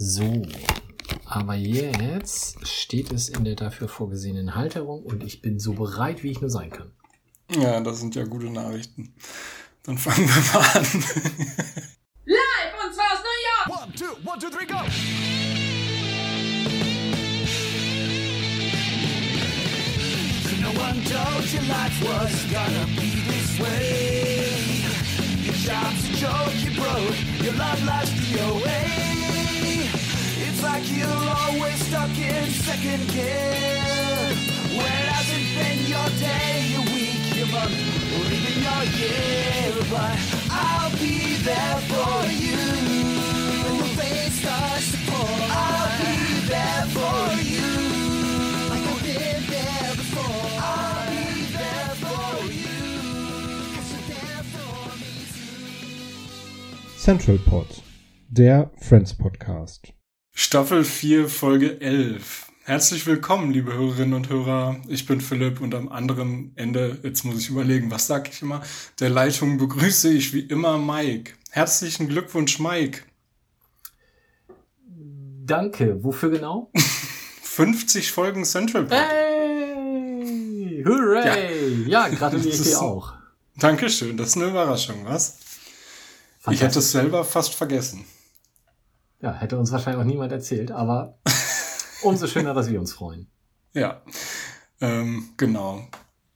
[0.00, 0.42] So,
[1.24, 6.30] aber jetzt steht es in der dafür vorgesehenen Halterung und ich bin so bereit, wie
[6.30, 6.92] ich nur sein kann.
[7.50, 9.12] Ja, das sind ja gute Nachrichten.
[9.82, 10.84] Dann fangen wir mal an.
[12.26, 13.82] Live und zwar aus New York.
[13.82, 14.76] One, two, one, two, three, go!
[20.60, 24.46] No one told you life was gonna be this way.
[25.42, 28.98] Your job's a joke, you broke, your love life's DOA.
[28.98, 29.07] It's
[30.78, 33.78] like you're always stuck in second gear.
[35.10, 37.78] Hasn't been your day, your week, your month,
[38.14, 39.74] or even your year?
[39.90, 40.18] But
[40.50, 42.60] I'll be there for you.
[43.64, 47.68] When the starts to pour, I'll be there for you.
[56.96, 57.66] Central Pod,
[58.28, 59.97] der Friends Podcast.
[60.40, 62.46] Staffel 4, Folge 11.
[62.62, 64.76] Herzlich willkommen, liebe Hörerinnen und Hörer.
[64.86, 68.62] Ich bin Philipp und am anderen Ende, jetzt muss ich überlegen, was sag ich immer,
[69.00, 71.32] der Leitung begrüße ich wie immer Mike.
[71.50, 73.00] Herzlichen Glückwunsch, Mike.
[75.44, 76.04] Danke.
[76.04, 76.70] Wofür genau?
[77.42, 78.96] 50 Folgen Central Pod.
[78.96, 80.84] Hey!
[80.86, 81.82] Hooray!
[81.88, 83.12] Ja, gratuliere ich dir auch.
[83.56, 85.40] Dankeschön, das ist eine Überraschung, was?
[86.48, 88.04] Ich hätte es selber fast vergessen.
[89.20, 91.18] Ja, hätte uns wahrscheinlich auch niemand erzählt, aber
[92.02, 93.28] umso schöner, dass wir uns freuen.
[93.74, 94.02] Ja,
[94.80, 95.86] ähm, genau.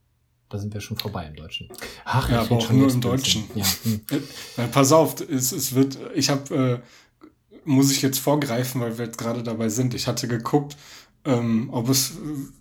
[0.48, 1.70] Da sind wir schon vorbei im Deutschen.
[2.06, 3.02] Ach, Ja, ich aber auch schon nur im.
[3.02, 3.44] Deutschen.
[3.56, 4.02] Ja, hm.
[4.58, 9.06] Äh, pass auf, es, es wird, ich habe, äh, muss ich jetzt vorgreifen, weil wir
[9.06, 9.94] jetzt gerade dabei sind.
[9.94, 10.76] Ich hatte geguckt,
[11.26, 12.14] ähm, ob es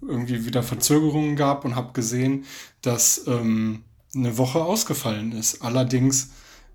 [0.03, 2.45] irgendwie wieder Verzögerungen gab und habe gesehen,
[2.83, 5.63] dass ähm, eine Woche ausgefallen ist.
[5.63, 6.31] Allerdings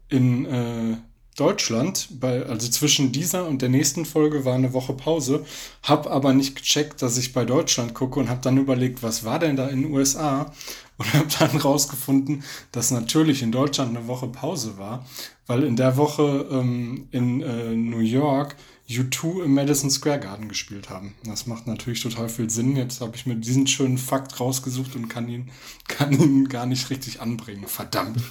[0.10, 0.98] in äh,
[1.36, 5.46] Deutschland, bei, also zwischen dieser und der nächsten Folge war eine Woche Pause,
[5.82, 9.40] habe aber nicht gecheckt, dass ich bei Deutschland gucke und habe dann überlegt, was war
[9.40, 10.54] denn da in den USA
[10.98, 15.06] und habe dann rausgefunden, dass natürlich in Deutschland eine Woche Pause war,
[15.48, 18.56] weil in der Woche ähm, in äh, New York
[18.90, 21.16] U2 im Madison Square Garden gespielt haben.
[21.26, 22.76] Das macht natürlich total viel Sinn.
[22.76, 25.50] Jetzt habe ich mir diesen schönen Fakt rausgesucht und kann ihn,
[25.88, 27.66] kann ihn gar nicht richtig anbringen.
[27.68, 28.22] Verdammt.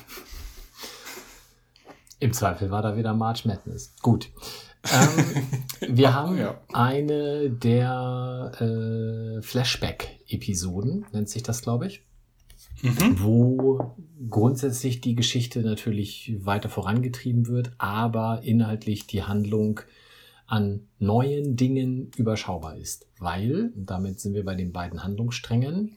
[2.23, 3.97] Im Zweifel war da wieder March Madness.
[4.01, 4.31] Gut.
[4.93, 5.43] Ähm,
[5.97, 6.61] wir haben Ja.
[6.73, 12.03] eine der äh, Flashback-Episoden, nennt sich das, glaube ich,
[12.81, 13.17] Mhm.
[13.21, 13.97] wo
[14.31, 19.81] grundsätzlich die Geschichte natürlich weiter vorangetrieben wird, aber inhaltlich die Handlung
[20.47, 23.07] an neuen Dingen überschaubar ist.
[23.19, 25.97] Weil, und damit sind wir bei den beiden Handlungssträngen,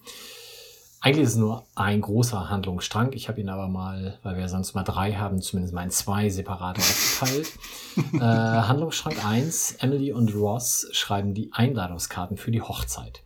[1.06, 3.14] eigentlich ist es nur ein großer Handlungsstrang.
[3.14, 6.30] Ich habe ihn aber mal, weil wir sonst mal drei haben, zumindest mal in zwei
[6.30, 7.54] separate aufgeteilt.
[8.16, 13.22] äh, Handlungsstrang 1, Emily und Ross schreiben die Einladungskarten für die Hochzeit.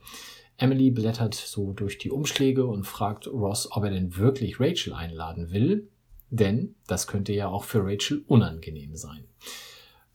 [0.57, 5.51] Emily blättert so durch die Umschläge und fragt Ross, ob er denn wirklich Rachel einladen
[5.51, 5.87] will,
[6.31, 9.23] denn das könnte ja auch für Rachel unangenehm sein.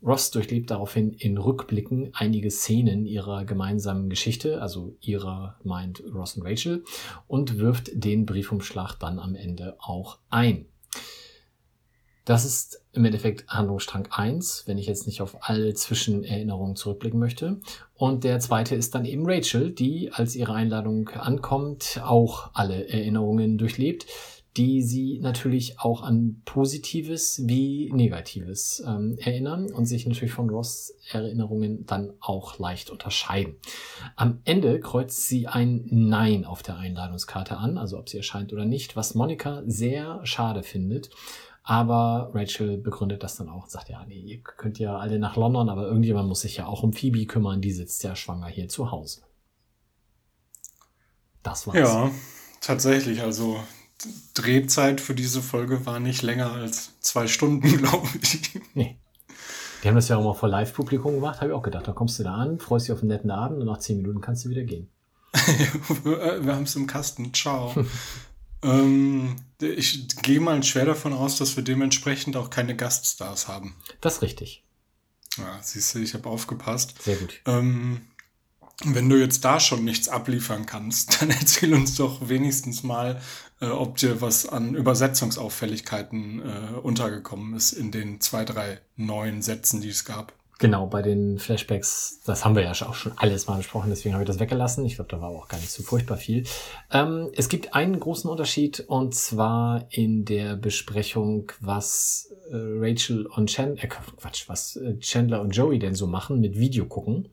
[0.04, 6.46] Ross durchlebt daraufhin in Rückblicken einige Szenen ihrer gemeinsamen Geschichte, also ihrer meint Ross und
[6.46, 6.84] Rachel,
[7.26, 10.66] und wirft den Briefumschlag dann am Ende auch ein.
[12.26, 17.60] Das ist im Endeffekt Handlungsstrang 1, wenn ich jetzt nicht auf alle Zwischenerinnerungen zurückblicken möchte.
[17.94, 23.58] Und der zweite ist dann eben Rachel, die, als ihre Einladung ankommt, auch alle Erinnerungen
[23.58, 24.06] durchlebt,
[24.56, 30.94] die sie natürlich auch an Positives wie Negatives ähm, erinnern und sich natürlich von Ross
[31.10, 33.56] Erinnerungen dann auch leicht unterscheiden.
[34.14, 38.64] Am Ende kreuzt sie ein Nein auf der Einladungskarte an, also ob sie erscheint oder
[38.64, 41.10] nicht, was Monika sehr schade findet.
[41.66, 45.36] Aber Rachel begründet das dann auch und sagt, ja, nee, ihr könnt ja alle nach
[45.36, 48.68] London, aber irgendjemand muss sich ja auch um Phoebe kümmern, die sitzt ja schwanger hier
[48.68, 49.22] zu Hause.
[51.42, 51.76] Das war's.
[51.76, 52.10] Ja,
[52.60, 53.22] tatsächlich.
[53.22, 53.58] Also
[54.34, 58.60] Drehzeit für diese Folge war nicht länger als zwei Stunden, glaube ich.
[58.74, 58.98] Nee.
[59.82, 61.86] Die haben das ja auch mal vor Live-Publikum gemacht, habe ich auch gedacht.
[61.86, 64.20] Da kommst du da an, freust dich auf einen netten Abend und nach zehn Minuten
[64.20, 64.88] kannst du wieder gehen.
[66.04, 67.34] Wir haben es im Kasten.
[67.34, 67.74] Ciao.
[68.62, 73.74] ähm, ich gehe mal schwer davon aus, dass wir dementsprechend auch keine Gaststars haben.
[74.00, 74.64] Das ist richtig.
[75.38, 76.94] Ja, siehst du, ich habe aufgepasst.
[77.02, 77.40] Sehr gut.
[77.46, 78.02] Ähm,
[78.84, 83.20] wenn du jetzt da schon nichts abliefern kannst, dann erzähl uns doch wenigstens mal,
[83.64, 89.80] äh, ob dir was an Übersetzungsauffälligkeiten äh, untergekommen ist in den zwei, drei neuen Sätzen,
[89.80, 90.32] die es gab.
[90.60, 94.22] Genau, bei den Flashbacks, das haben wir ja auch schon alles mal besprochen, deswegen habe
[94.22, 94.84] ich das weggelassen.
[94.84, 96.44] Ich glaube, da war auch gar nicht so furchtbar viel.
[96.92, 103.50] Ähm, es gibt einen großen Unterschied und zwar in der Besprechung, was äh, Rachel und
[103.50, 107.30] Chandler, äh, Quatsch, was äh, Chandler und Joey denn so machen mit Video gucken.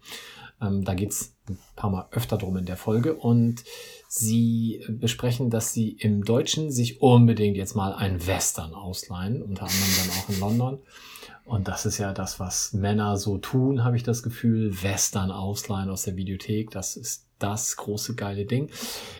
[0.59, 3.63] Ähm, da geht's ein paar Mal öfter drum in der Folge und
[4.13, 9.89] sie besprechen, dass sie im Deutschen sich unbedingt jetzt mal ein Western ausleihen, unter anderem
[9.97, 10.79] dann auch in London.
[11.45, 14.83] Und das ist ja das, was Männer so tun, habe ich das Gefühl.
[14.83, 18.69] Western ausleihen aus der Videothek, das ist das große geile Ding.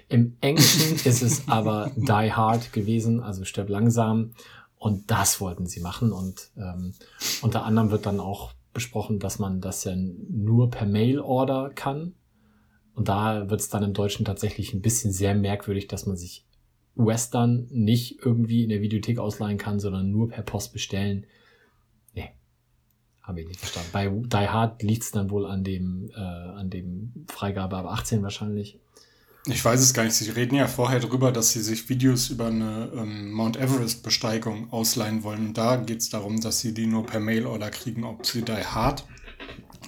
[0.10, 4.34] Im Englischen ist es aber Die Hard gewesen, also stirb langsam.
[4.78, 6.12] Und das wollten sie machen.
[6.12, 6.96] Und ähm,
[7.42, 12.14] unter anderem wird dann auch besprochen, dass man das ja nur per Mail-Order kann.
[12.96, 16.46] Und da wird es dann im Deutschen tatsächlich ein bisschen sehr merkwürdig, dass man sich
[16.96, 21.26] Western nicht irgendwie in der Videothek ausleihen kann, sondern nur per Post bestellen.
[23.24, 23.90] Habe ich nicht verstanden.
[23.94, 28.24] Bei Die Hard liegt es dann wohl an dem, äh, an dem Freigabe ab 18
[28.24, 28.80] wahrscheinlich.
[29.46, 30.16] Ich weiß es gar nicht.
[30.16, 35.24] Sie reden ja vorher drüber, dass sie sich Videos über eine ähm, Mount Everest-Besteigung ausleihen
[35.24, 35.48] wollen.
[35.48, 38.04] Und da geht es darum, dass sie die nur per Mail-Order kriegen.
[38.04, 39.06] Ob sie Die Hard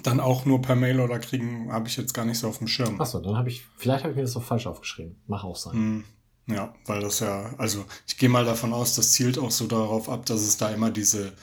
[0.03, 2.99] dann auch nur per Mail-Order kriegen, habe ich jetzt gar nicht so auf dem Schirm.
[2.99, 5.15] Achso, dann habe ich, vielleicht habe ich mir das doch falsch aufgeschrieben.
[5.27, 5.73] Mach auch sein.
[5.73, 6.03] Hm,
[6.47, 10.09] ja, weil das ja, also ich gehe mal davon aus, das zielt auch so darauf
[10.09, 11.33] ab, dass es da immer diese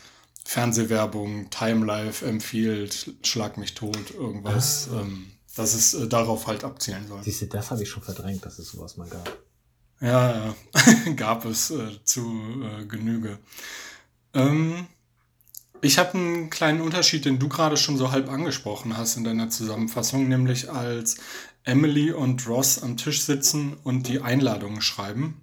[0.44, 5.00] Fernsehwerbung, Time Life empfiehlt, Schlag mich tot, irgendwas, ah.
[5.00, 7.22] ähm, dass es äh, darauf halt abzielen soll.
[7.22, 9.38] Siehst du, das habe ich schon verdrängt, dass es sowas mal gab.
[10.00, 10.54] Ja, ja.
[11.16, 13.38] gab es äh, zu äh, Genüge.
[14.34, 14.86] Ähm,
[15.82, 19.50] ich habe einen kleinen Unterschied, den du gerade schon so halb angesprochen hast in deiner
[19.50, 21.16] Zusammenfassung, nämlich als
[21.64, 25.42] Emily und Ross am Tisch sitzen und die Einladungen schreiben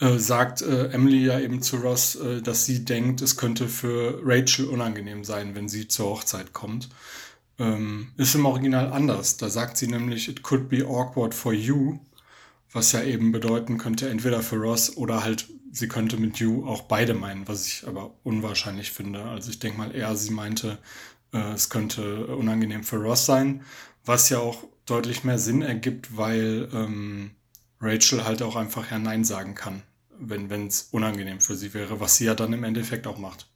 [0.00, 4.20] äh, sagt äh, Emily ja eben zu Ross, äh, dass sie denkt, es könnte für
[4.24, 6.88] Rachel unangenehm sein, wenn sie zur Hochzeit kommt.
[7.58, 9.36] Ähm, ist im Original anders.
[9.36, 12.00] Da sagt sie nämlich, it could be awkward for you,
[12.72, 16.82] was ja eben bedeuten könnte, entweder für Ross oder halt, sie könnte mit you auch
[16.82, 19.24] beide meinen, was ich aber unwahrscheinlich finde.
[19.24, 20.78] Also ich denke mal eher, sie meinte,
[21.32, 23.62] äh, es könnte unangenehm für Ross sein,
[24.04, 27.32] was ja auch deutlich mehr Sinn ergibt, weil ähm,
[27.80, 29.82] Rachel halt auch einfach ja Nein sagen kann,
[30.18, 33.50] wenn es unangenehm für sie wäre, was sie ja dann im Endeffekt auch macht.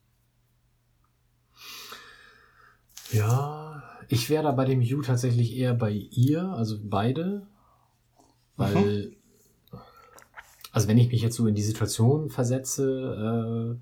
[3.12, 7.46] Ja, ich wäre da bei dem Hugh tatsächlich eher bei ihr, also beide,
[8.56, 9.16] weil, mhm.
[10.72, 13.78] Also wenn ich mich jetzt so in die Situation versetze,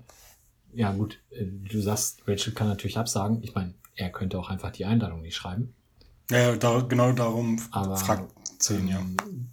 [0.73, 3.41] äh, ja gut, äh, du sagst, Rachel kann natürlich absagen.
[3.43, 5.73] Ich meine, er könnte auch einfach die Einladung nicht schreiben.
[6.29, 8.99] Ja, da, genau darum Aber, fragt zehn, ja.
[8.99, 9.47] Ähm,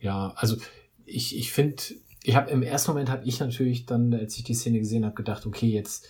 [0.00, 0.56] ja, also
[1.04, 1.82] ich, ich finde,
[2.22, 5.14] ich habe im ersten Moment habe ich natürlich dann, als ich die Szene gesehen habe,
[5.14, 6.06] gedacht, okay, jetzt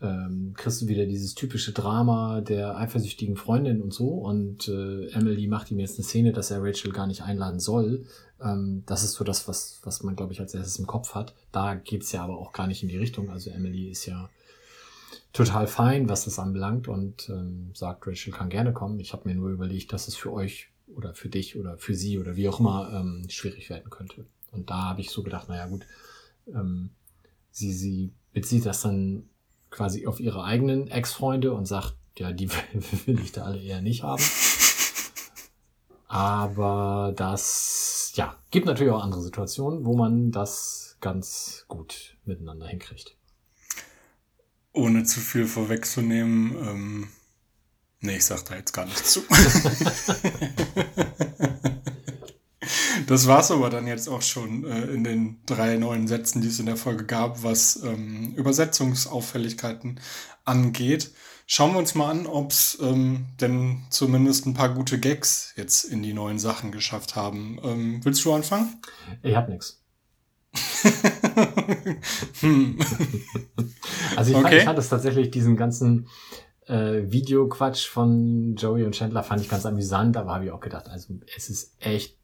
[0.00, 5.46] ähm, kriegst du wieder dieses typische Drama der eifersüchtigen Freundin und so und äh, Emily
[5.46, 8.04] macht ihm jetzt eine Szene, dass er Rachel gar nicht einladen soll.
[8.44, 11.34] Ähm, das ist so das, was, was man, glaube ich, als erstes im Kopf hat.
[11.50, 13.30] Da geht's ja aber auch gar nicht in die Richtung.
[13.30, 14.28] Also Emily ist ja
[15.32, 19.00] total fein, was das anbelangt und ähm, sagt, Rachel kann gerne kommen.
[19.00, 22.18] Ich habe mir nur überlegt, dass es für euch oder für dich oder für sie
[22.18, 24.26] oder wie auch immer ähm, schwierig werden könnte.
[24.52, 25.86] Und da habe ich so gedacht, naja gut,
[26.46, 26.90] ähm,
[27.50, 29.28] sie, sie bezieht das dann
[29.70, 32.48] quasi auf ihre eigenen Ex-Freunde und sagt, ja, die
[33.06, 34.22] will ich da alle eher nicht haben.
[36.14, 43.16] Aber das, ja, gibt natürlich auch andere Situationen, wo man das ganz gut miteinander hinkriegt.
[44.72, 47.08] ohne zu viel vorwegzunehmen, ähm,
[47.98, 49.22] nee, ich sag da jetzt gar nichts zu.
[53.06, 56.58] Das war's aber dann jetzt auch schon äh, in den drei neuen Sätzen, die es
[56.58, 60.00] in der Folge gab, was ähm, Übersetzungsauffälligkeiten
[60.44, 61.12] angeht.
[61.46, 65.84] Schauen wir uns mal an, ob es ähm, denn zumindest ein paar gute Gags jetzt
[65.84, 67.58] in die neuen Sachen geschafft haben.
[67.62, 68.80] Ähm, willst du anfangen?
[69.22, 69.82] Ich hab nix.
[72.40, 72.78] hm.
[74.16, 74.58] Also ich, fand, Okay.
[74.58, 76.08] ich fand es tatsächlich diesen ganzen
[76.66, 80.86] äh, Videoquatsch von Joey und Chandler fand ich ganz amüsant, aber habe ich auch gedacht,
[80.88, 82.16] also es ist echt,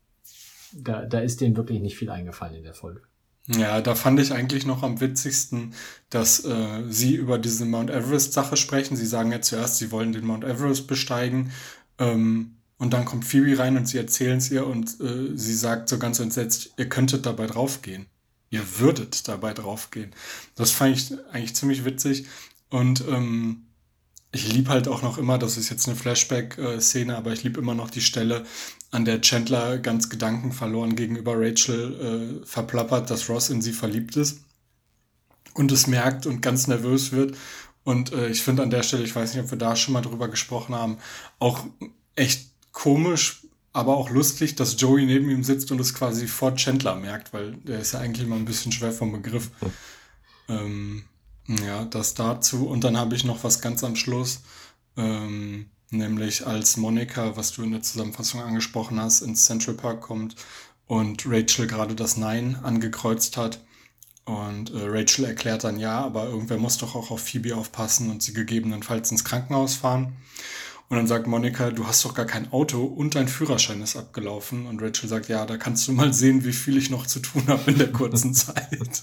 [0.72, 3.02] da, da ist denen wirklich nicht viel eingefallen in der Folge.
[3.56, 5.74] Ja, da fand ich eigentlich noch am witzigsten,
[6.08, 8.96] dass äh, sie über diese Mount Everest-Sache sprechen.
[8.96, 11.50] Sie sagen ja zuerst, sie wollen den Mount Everest besteigen.
[11.98, 15.88] Ähm, und dann kommt Phoebe rein und sie erzählen es ihr und äh, sie sagt
[15.88, 18.06] so ganz entsetzt, ihr könntet dabei draufgehen.
[18.50, 20.12] Ihr würdet dabei draufgehen.
[20.54, 22.26] Das fand ich eigentlich ziemlich witzig.
[22.68, 23.66] Und ähm,
[24.32, 27.74] ich lieb halt auch noch immer, das ist jetzt eine Flashback-Szene, aber ich lieb immer
[27.74, 28.44] noch die Stelle,
[28.90, 34.16] an der Chandler ganz Gedanken verloren gegenüber Rachel äh, verplappert, dass Ross in sie verliebt
[34.16, 34.40] ist
[35.54, 37.36] und es merkt und ganz nervös wird.
[37.84, 40.02] Und äh, ich finde an der Stelle, ich weiß nicht, ob wir da schon mal
[40.02, 40.98] drüber gesprochen haben,
[41.38, 41.64] auch
[42.14, 46.96] echt komisch, aber auch lustig, dass Joey neben ihm sitzt und es quasi vor Chandler
[46.96, 49.50] merkt, weil der ist ja eigentlich immer ein bisschen schwer vom Begriff.
[50.48, 51.04] Ähm,
[51.46, 52.66] ja, das dazu.
[52.68, 54.42] Und dann habe ich noch was ganz am Schluss,
[54.96, 60.36] ähm, nämlich als Monika, was du in der Zusammenfassung angesprochen hast, ins Central Park kommt
[60.86, 63.60] und Rachel gerade das Nein angekreuzt hat.
[64.24, 68.22] Und äh, Rachel erklärt dann ja, aber irgendwer muss doch auch auf Phoebe aufpassen und
[68.22, 70.16] sie gegebenenfalls ins Krankenhaus fahren.
[70.88, 74.66] Und dann sagt Monika, du hast doch gar kein Auto und dein Führerschein ist abgelaufen.
[74.66, 77.44] Und Rachel sagt, ja, da kannst du mal sehen, wie viel ich noch zu tun
[77.46, 79.00] habe in der kurzen Zeit.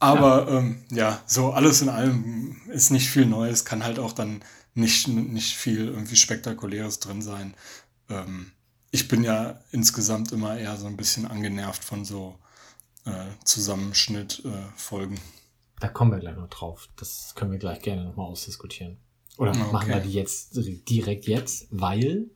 [0.00, 0.58] Aber ja.
[0.58, 4.42] Ähm, ja, so alles in allem ist nicht viel Neues, kann halt auch dann
[4.74, 7.54] nicht, nicht viel irgendwie Spektakuläres drin sein.
[8.08, 8.52] Ähm,
[8.90, 12.38] ich bin ja insgesamt immer eher so ein bisschen angenervt von so
[13.04, 15.18] äh, Zusammenschnitt-Folgen.
[15.80, 16.88] Da kommen wir gleich noch drauf.
[16.96, 18.98] Das können wir gleich gerne nochmal ausdiskutieren.
[19.36, 19.72] Oder Okay.
[19.72, 22.30] machen wir die jetzt direkt jetzt, weil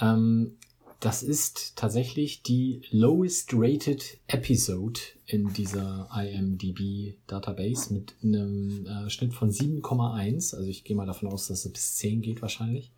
[0.00, 0.58] ähm,
[1.02, 9.34] das ist tatsächlich die lowest rated Episode in dieser IMDb Database mit einem äh, Schnitt
[9.34, 10.54] von 7,1.
[10.54, 12.92] Also ich gehe mal davon aus, dass es bis 10 geht wahrscheinlich.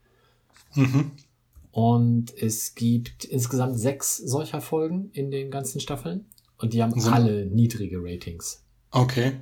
[0.75, 1.13] Mhm.
[1.71, 6.27] Und es gibt insgesamt sechs solcher Folgen in den ganzen Staffeln.
[6.59, 8.63] Und die haben Sind- alle niedrige Ratings.
[8.91, 9.33] Okay.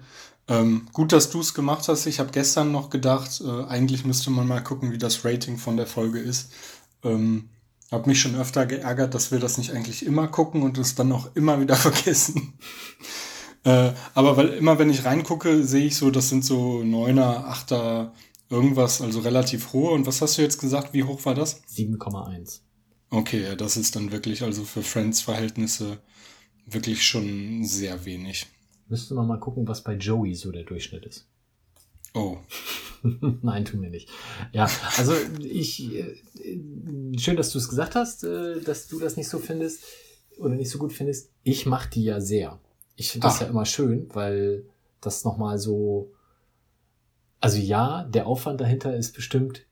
[0.46, 2.06] Ähm, gut, dass du es gemacht hast.
[2.06, 5.76] Ich habe gestern noch gedacht, äh, eigentlich müsste man mal gucken, wie das Rating von
[5.76, 6.52] der Folge ist.
[7.02, 7.48] Ähm,
[7.92, 11.12] habe mich schon öfter geärgert, dass wir das nicht eigentlich immer gucken und es dann
[11.12, 12.54] auch immer wieder vergessen.
[13.64, 18.12] äh, aber weil immer, wenn ich reingucke, sehe ich so, das sind so Neuner, Achter,
[18.50, 19.92] irgendwas, also relativ hohe.
[19.92, 20.92] Und was hast du jetzt gesagt?
[20.92, 21.62] Wie hoch war das?
[21.68, 22.60] 7,1.
[23.10, 25.98] Okay, ja, das ist dann wirklich, also für Friends-Verhältnisse
[26.66, 28.46] wirklich schon sehr wenig.
[28.88, 31.28] Müsste man mal gucken, was bei Joey so der Durchschnitt ist.
[32.14, 32.36] Oh,
[33.42, 34.08] Nein, tun wir nicht.
[34.52, 36.14] Ja, also ich, äh,
[37.18, 39.82] schön, dass du es gesagt hast, äh, dass du das nicht so findest
[40.38, 41.30] oder nicht so gut findest.
[41.42, 42.58] Ich mache die ja sehr.
[42.96, 43.44] Ich finde das Ah.
[43.44, 44.64] ja immer schön, weil
[45.00, 46.12] das nochmal so,
[47.40, 49.66] also ja, der Aufwand dahinter ist bestimmt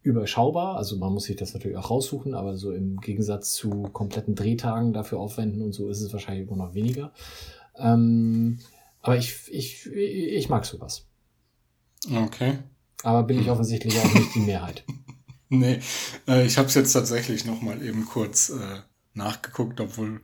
[0.00, 0.76] überschaubar.
[0.76, 4.92] Also man muss sich das natürlich auch raussuchen, aber so im Gegensatz zu kompletten Drehtagen
[4.92, 7.12] dafür aufwenden und so ist es wahrscheinlich immer noch weniger.
[7.76, 8.58] Ähm,
[9.02, 11.06] aber ich, ich, ich mag sowas.
[12.10, 12.58] Okay.
[13.02, 14.84] Aber bin ich offensichtlich auch nicht die Mehrheit.
[15.50, 15.78] Nee,
[16.26, 18.80] äh, ich habe es jetzt tatsächlich noch mal eben kurz äh,
[19.12, 20.20] nachgeguckt, obwohl,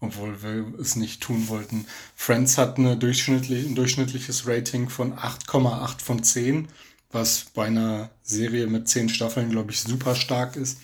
[0.00, 1.86] obwohl wir es nicht tun wollten.
[2.16, 6.68] Friends hat eine durchschnittlich, ein durchschnittliches Rating von 8,8 von 10,
[7.10, 10.80] was bei einer Serie mit 10 Staffeln, glaube ich, super stark ist.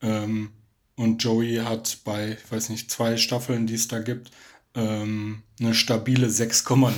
[0.00, 0.50] Ähm,
[0.94, 4.30] und Joey hat bei, ich weiß nicht, zwei Staffeln, die es da gibt,
[4.74, 6.92] ähm, eine stabile 6,0.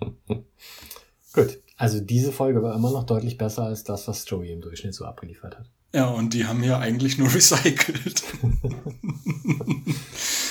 [1.38, 1.58] Gut.
[1.76, 5.04] Also diese Folge war immer noch deutlich besser als das, was Joey im Durchschnitt so
[5.04, 5.70] abgeliefert hat.
[5.94, 8.22] Ja, und die haben ja eigentlich nur recycelt.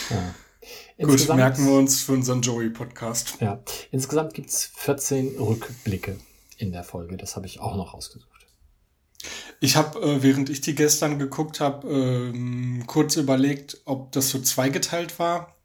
[0.09, 1.05] Ja.
[1.05, 3.35] Gut, merken wir uns für unseren Joey-Podcast.
[3.41, 3.59] Ja,
[3.91, 6.15] insgesamt gibt's 14 Rückblicke
[6.57, 7.17] in der Folge.
[7.17, 8.47] Das habe ich auch noch rausgesucht.
[9.59, 14.39] Ich habe, äh, während ich die gestern geguckt habe, ähm, kurz überlegt, ob das so
[14.39, 15.56] zweigeteilt war,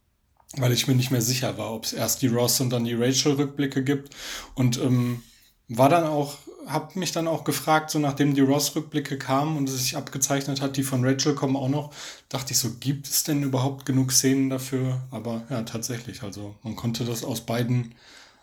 [0.57, 2.95] weil ich mir nicht mehr sicher war, ob es erst die Ross und dann die
[2.95, 4.15] Rachel-Rückblicke gibt.
[4.55, 5.23] Und ähm,
[5.69, 9.79] war dann auch habe mich dann auch gefragt, so nachdem die Ross-Rückblicke kamen und es
[9.79, 11.95] sich abgezeichnet hat, die von Rachel kommen auch noch,
[12.29, 15.01] dachte ich so, gibt es denn überhaupt genug Szenen dafür?
[15.11, 17.95] Aber ja, tatsächlich, also man konnte das aus beiden,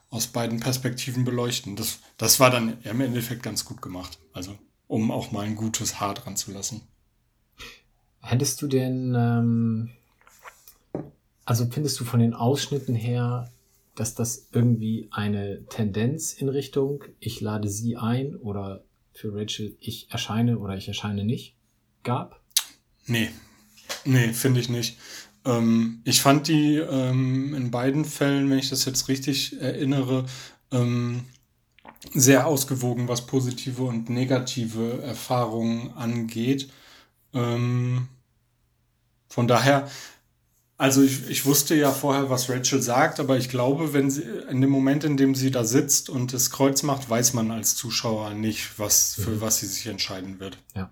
[0.10, 1.76] aus beiden Perspektiven beleuchten.
[1.76, 4.20] Das, das war dann im Endeffekt ganz gut gemacht.
[4.34, 6.82] Also, um auch mal ein gutes Haar dran zu lassen.
[8.22, 9.90] Hättest du denn, ähm,
[11.50, 13.52] also findest du von den Ausschnitten her,
[13.96, 20.12] dass das irgendwie eine Tendenz in Richtung, ich lade sie ein oder für Rachel, ich
[20.12, 21.56] erscheine oder ich erscheine nicht,
[22.04, 22.40] gab?
[23.08, 23.30] Nee,
[24.06, 25.00] nee, finde ich nicht.
[25.44, 30.28] Ähm, ich fand die ähm, in beiden Fällen, wenn ich das jetzt richtig erinnere,
[30.70, 31.24] ähm,
[32.14, 36.70] sehr ausgewogen, was positive und negative Erfahrungen angeht.
[37.34, 38.08] Ähm,
[39.30, 39.90] von daher,
[40.80, 44.62] also ich, ich wusste ja vorher, was Rachel sagt, aber ich glaube, wenn sie in
[44.62, 48.34] dem Moment, in dem sie da sitzt und das Kreuz macht, weiß man als Zuschauer
[48.34, 49.42] nicht, was für Mhm.
[49.42, 50.58] was sie sich entscheiden wird.
[50.76, 50.92] Ja.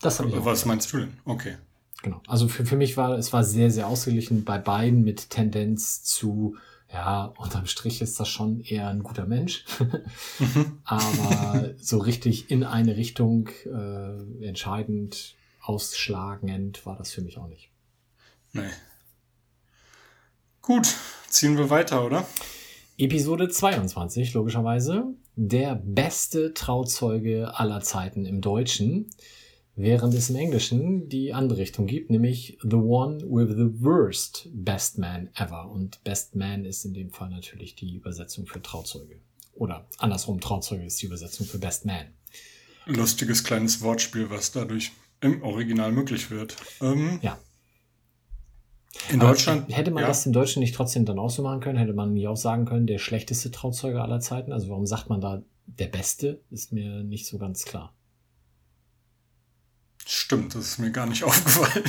[0.00, 0.44] Das habe ich auch.
[0.46, 1.12] Was meinst du denn?
[1.26, 1.56] Okay.
[2.02, 2.22] Genau.
[2.26, 6.56] Also für, für mich war es war sehr, sehr ausgeglichen bei beiden mit Tendenz zu,
[6.90, 9.66] ja, unterm Strich ist das schon eher ein guter Mensch.
[10.84, 17.70] Aber so richtig in eine Richtung äh, entscheidend, ausschlagend war das für mich auch nicht.
[18.52, 18.70] Nee.
[20.62, 20.94] Gut,
[21.28, 22.26] ziehen wir weiter, oder?
[22.98, 25.14] Episode 22, logischerweise.
[25.34, 29.08] Der beste Trauzeuge aller Zeiten im Deutschen,
[29.74, 34.98] während es im Englischen die andere Richtung gibt, nämlich The One with the Worst Best
[34.98, 35.70] Man Ever.
[35.70, 39.20] Und Best Man ist in dem Fall natürlich die Übersetzung für Trauzeuge.
[39.54, 42.06] Oder andersrum, Trauzeuge ist die Übersetzung für Best Man.
[42.84, 46.56] Lustiges kleines Wortspiel, was dadurch im Original möglich wird.
[46.80, 47.38] Ähm, Ja.
[49.08, 49.74] In Aber Deutschland.
[49.74, 51.78] Hätte man ja, das im Deutschen nicht trotzdem dann auch so machen können?
[51.78, 54.52] Hätte man nicht auch sagen können, der schlechteste Trauzeuge aller Zeiten?
[54.52, 56.42] Also warum sagt man da der Beste?
[56.50, 57.94] Ist mir nicht so ganz klar.
[60.06, 61.84] Stimmt, das ist mir gar nicht aufgefallen.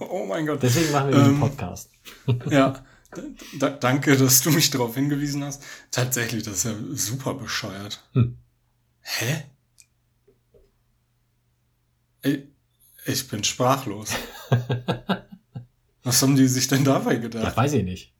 [0.00, 0.62] oh mein Gott.
[0.62, 1.90] Deswegen machen wir diesen Ähm, Podcast.
[2.50, 2.84] Ja,
[3.58, 5.62] da, danke, dass du mich darauf hingewiesen hast.
[5.90, 8.04] Tatsächlich, das ist ja super bescheuert.
[8.12, 8.38] Hm.
[9.00, 9.44] Hä?
[12.22, 12.40] Ich,
[13.06, 14.10] ich bin sprachlos.
[16.02, 17.56] Was haben die sich denn dabei gedacht?
[17.56, 18.14] weiß ich nicht.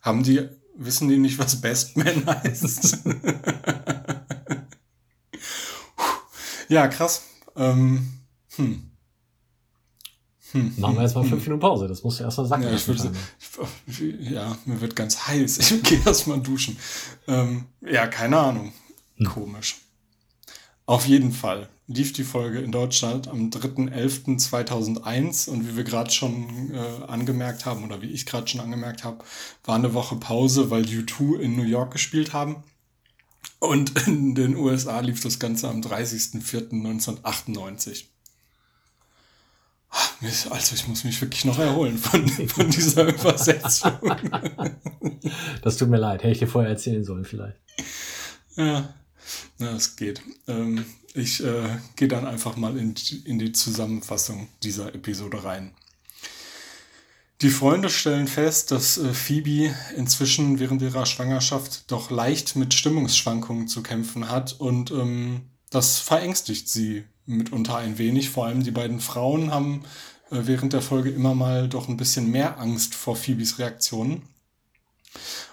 [0.00, 2.98] Haben die, wissen die nicht, was Best Man heißt?
[6.68, 7.22] ja, krass.
[7.56, 8.12] Ähm,
[8.56, 8.90] hm.
[10.52, 10.74] Hm.
[10.78, 11.86] Machen wir jetzt mal fünf Minuten Pause.
[11.86, 12.62] Das musst du erst mal sagen.
[12.64, 13.12] Ja, ich würde,
[14.20, 15.58] ja, mir wird ganz heiß.
[15.58, 16.76] Ich gehe erst mal duschen.
[17.28, 18.72] Ähm, ja, keine Ahnung.
[19.24, 19.76] Komisch.
[20.86, 26.72] Auf jeden Fall lief die Folge in Deutschland am 3.11.2001 und wie wir gerade schon
[26.72, 29.24] äh, angemerkt haben oder wie ich gerade schon angemerkt habe,
[29.64, 32.62] war eine Woche Pause, weil U2 in New York gespielt haben.
[33.58, 38.04] Und in den USA lief das Ganze am 30.04.1998.
[39.90, 39.98] Ah,
[40.50, 43.94] Also ich muss mich wirklich noch erholen von, von dieser Übersetzung.
[45.62, 46.22] Das tut mir leid.
[46.22, 47.56] Hätte ich dir vorher erzählen sollen vielleicht.
[48.54, 48.94] Ja,
[49.58, 50.22] ja es geht.
[50.46, 55.72] Ähm, ich äh, gehe dann einfach mal in, in die Zusammenfassung dieser Episode rein.
[57.42, 63.66] Die Freunde stellen fest, dass äh, Phoebe inzwischen während ihrer Schwangerschaft doch leicht mit Stimmungsschwankungen
[63.66, 68.28] zu kämpfen hat und ähm, das verängstigt sie mitunter ein wenig.
[68.28, 69.84] Vor allem die beiden Frauen haben
[70.30, 74.22] äh, während der Folge immer mal doch ein bisschen mehr Angst vor Phoebes Reaktionen.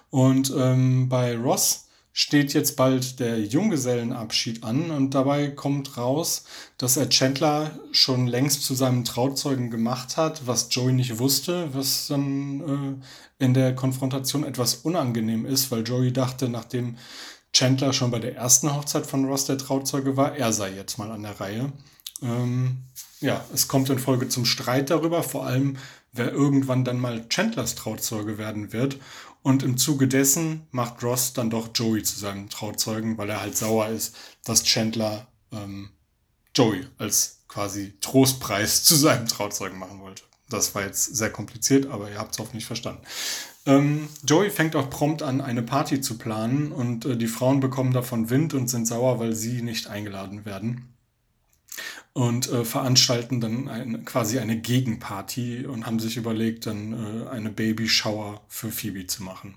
[0.10, 1.87] Und ähm, bei Ross
[2.20, 6.46] steht jetzt bald der Junggesellenabschied an und dabei kommt raus,
[6.80, 12.08] dass er Chandler schon längst zu seinem Trauzeugen gemacht hat, was Joey nicht wusste, was
[12.08, 13.00] dann
[13.40, 16.98] äh, in der Konfrontation etwas unangenehm ist, weil Joey dachte, nachdem
[17.54, 21.12] Chandler schon bei der ersten Hochzeit von Ross der Trauzeuge war, er sei jetzt mal
[21.12, 21.72] an der Reihe.
[22.24, 22.78] Ähm,
[23.20, 25.78] ja, es kommt in Folge zum Streit darüber, vor allem
[26.14, 28.98] wer irgendwann dann mal Chandlers Trauzeuge werden wird.
[29.42, 33.58] Und im Zuge dessen macht Ross dann doch Joey zu seinem Trauzeugen, weil er halt
[33.58, 35.90] sauer ist, dass Chandler ähm,
[36.56, 40.24] Joey als quasi Trostpreis zu seinem Trauzeugen machen wollte.
[40.50, 43.02] Das war jetzt sehr kompliziert, aber ihr habt es hoffentlich verstanden.
[43.66, 47.92] Ähm, Joey fängt auch prompt an, eine Party zu planen und äh, die Frauen bekommen
[47.92, 50.97] davon Wind und sind sauer, weil sie nicht eingeladen werden
[52.18, 57.52] und äh, veranstalten dann ein, quasi eine Gegenparty und haben sich überlegt, dann äh, eine
[57.52, 59.54] Baby-Shower für Phoebe zu machen.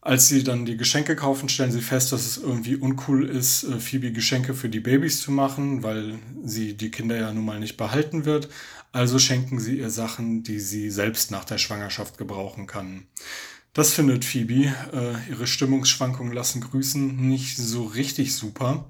[0.00, 3.80] Als sie dann die Geschenke kaufen, stellen sie fest, dass es irgendwie uncool ist, äh,
[3.80, 7.76] Phoebe Geschenke für die Babys zu machen, weil sie die Kinder ja nun mal nicht
[7.76, 8.48] behalten wird.
[8.92, 13.08] Also schenken sie ihr Sachen, die sie selbst nach der Schwangerschaft gebrauchen kann.
[13.72, 18.88] Das findet Phoebe, äh, ihre Stimmungsschwankungen lassen grüßen, nicht so richtig super.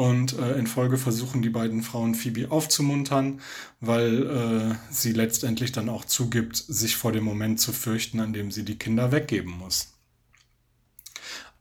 [0.00, 3.42] Und äh, in Folge versuchen die beiden Frauen Phoebe aufzumuntern,
[3.80, 8.50] weil äh, sie letztendlich dann auch zugibt, sich vor dem Moment zu fürchten, an dem
[8.50, 9.88] sie die Kinder weggeben muss.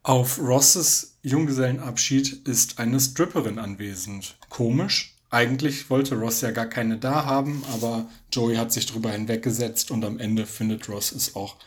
[0.03, 4.37] Auf Rosses Junggesellenabschied ist eine Stripperin anwesend.
[4.47, 5.17] Komisch.
[5.29, 10.05] Eigentlich wollte Ross ja gar keine da haben, aber Joey hat sich drüber hinweggesetzt und
[10.05, 11.57] am Ende findet Ross es auch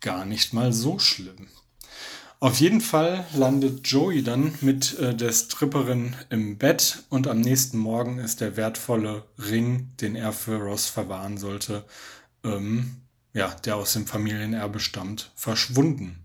[0.00, 1.48] gar nicht mal so schlimm.
[2.40, 7.78] Auf jeden Fall landet Joey dann mit äh, der Stripperin im Bett und am nächsten
[7.78, 11.84] Morgen ist der wertvolle Ring, den er für Ross verwahren sollte,
[12.44, 12.98] ähm,
[13.32, 16.20] ja, der aus dem Familienerbe stammt, verschwunden.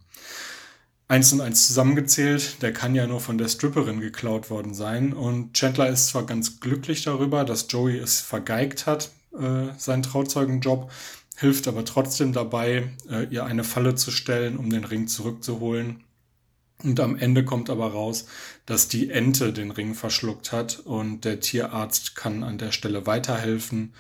[1.07, 5.13] Eins und eins zusammengezählt, der kann ja nur von der Stripperin geklaut worden sein.
[5.13, 10.91] Und Chandler ist zwar ganz glücklich darüber, dass Joey es vergeigt hat, äh, seinen Trauzeugenjob,
[11.37, 16.02] hilft aber trotzdem dabei, äh, ihr eine Falle zu stellen, um den Ring zurückzuholen.
[16.83, 18.25] Und am Ende kommt aber raus,
[18.65, 23.93] dass die Ente den Ring verschluckt hat und der Tierarzt kann an der Stelle weiterhelfen.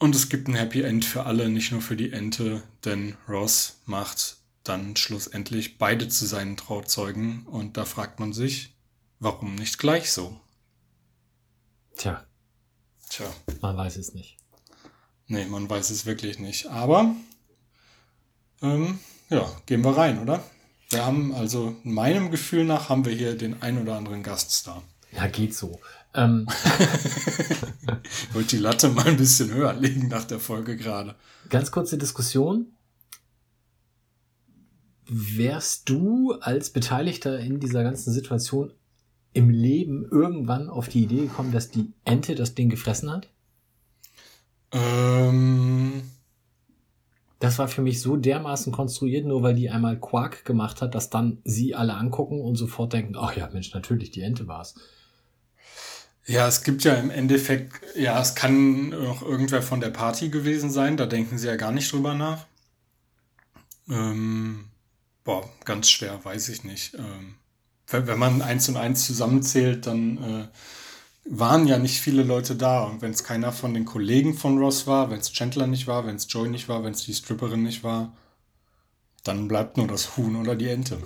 [0.00, 3.80] Und es gibt ein Happy End für alle, nicht nur für die Ente, denn Ross
[3.86, 8.74] macht dann schlussendlich beide zu seinen Trauzeugen und da fragt man sich,
[9.20, 10.40] warum nicht gleich so?
[11.96, 12.24] Tja,
[13.08, 13.26] Tja,
[13.60, 14.38] man weiß es nicht.
[15.26, 16.66] nee, man weiß es wirklich nicht.
[16.66, 17.14] Aber,
[18.62, 20.42] ähm, ja, gehen wir rein, oder?
[20.92, 24.82] Wir haben also, meinem Gefühl nach, haben wir hier den ein oder anderen Gaststar.
[25.12, 25.80] Ja, geht so.
[26.14, 26.46] Ähm,
[28.28, 31.14] Ich wollte die Latte mal ein bisschen höher legen nach der Folge gerade.
[31.48, 32.66] ganz kurze Diskussion.
[35.06, 38.72] Wärst du als Beteiligter in dieser ganzen Situation
[39.34, 43.28] im Leben irgendwann auf die Idee gekommen, dass die Ente das Ding gefressen hat?
[44.72, 46.02] Ähm,
[47.42, 51.10] Das war für mich so dermaßen konstruiert, nur weil die einmal Quark gemacht hat, dass
[51.10, 54.76] dann sie alle angucken und sofort denken, ach ja, Mensch, natürlich, die Ente war's.
[56.24, 60.70] Ja, es gibt ja im Endeffekt, ja, es kann noch irgendwer von der Party gewesen
[60.70, 62.46] sein, da denken sie ja gar nicht drüber nach.
[63.90, 64.66] Ähm,
[65.24, 66.94] boah, ganz schwer, weiß ich nicht.
[66.94, 67.34] Ähm,
[67.88, 70.48] wenn, wenn man eins und eins zusammenzählt, dann äh,
[71.24, 72.84] waren ja nicht viele Leute da.
[72.84, 76.06] Und wenn es keiner von den Kollegen von Ross war, wenn es Chandler nicht war,
[76.06, 78.16] wenn es Joy nicht war, wenn es die Stripperin nicht war,
[79.24, 80.98] dann bleibt nur das Huhn oder die Ente.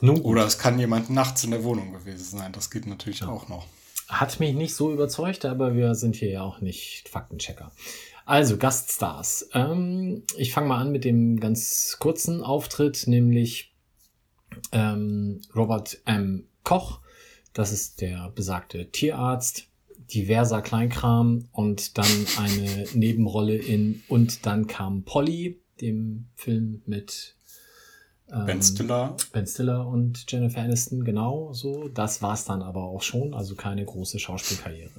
[0.00, 0.24] Nun gut.
[0.24, 2.52] Oder es kann jemand nachts in der Wohnung gewesen sein.
[2.52, 3.66] Das geht natürlich auch noch.
[4.08, 7.72] Hat mich nicht so überzeugt, aber wir sind hier ja auch nicht Faktenchecker.
[8.24, 9.48] Also, Gaststars.
[9.52, 13.74] Ähm, ich fange mal an mit dem ganz kurzen Auftritt, nämlich
[14.70, 16.46] ähm, Robert M.
[16.62, 17.00] Koch.
[17.52, 19.68] Das ist der besagte Tierarzt,
[20.12, 27.34] diverser Kleinkram und dann eine Nebenrolle in Und dann kam Polly, dem Film mit
[28.30, 31.88] ähm, Ben Stiller Ben Stiller und Jennifer Aniston, genau so.
[31.88, 34.90] Das war's dann aber auch schon, also keine große Schauspielkarriere.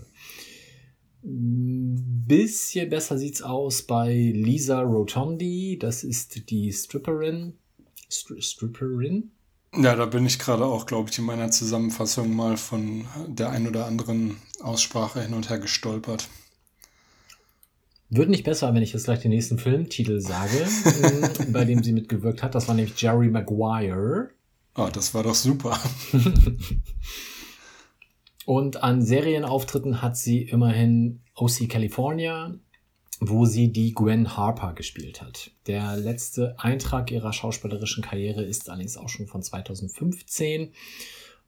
[1.26, 7.54] Bisschen besser sieht's aus bei Lisa Rotondi, das ist die Stripperin.
[8.10, 9.32] Stri Stripperin?
[9.76, 13.68] Ja, da bin ich gerade auch, glaube ich, in meiner Zusammenfassung mal von der ein
[13.68, 16.30] oder anderen Aussprache hin und her gestolpert.
[18.10, 20.68] Wird nicht besser, wenn ich jetzt gleich den nächsten Filmtitel sage,
[21.02, 22.54] mh, bei dem sie mitgewirkt hat.
[22.54, 24.30] Das war nämlich Jerry Maguire.
[24.76, 25.80] Ah, das war doch super.
[28.46, 32.54] Und an Serienauftritten hat sie immerhin OC California,
[33.20, 35.52] wo sie die Gwen Harper gespielt hat.
[35.68, 40.74] Der letzte Eintrag ihrer schauspielerischen Karriere ist allerdings auch schon von 2015.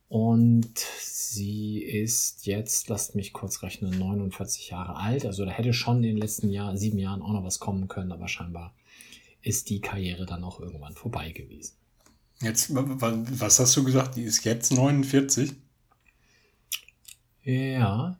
[0.07, 5.25] Und sie ist jetzt, lasst mich kurz rechnen, 49 Jahre alt.
[5.25, 8.11] Also da hätte schon in den letzten Jahr, sieben Jahren auch noch was kommen können,
[8.11, 8.73] aber scheinbar
[9.41, 11.73] ist die Karriere dann auch irgendwann vorbei gewesen.
[12.41, 14.15] Jetzt, wa- wa- was hast du gesagt?
[14.15, 15.53] Die ist jetzt 49?
[17.43, 18.17] Ja,